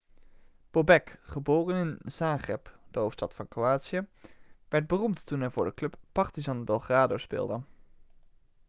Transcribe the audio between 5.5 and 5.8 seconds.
voor de